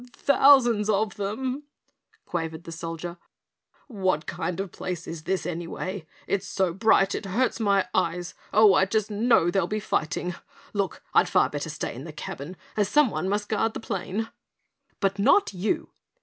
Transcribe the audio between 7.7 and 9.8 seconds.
eyes. Oh, I just know there'll be